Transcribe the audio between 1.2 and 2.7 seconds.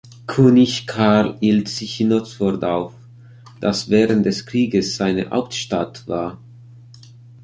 hielt sich in Oxford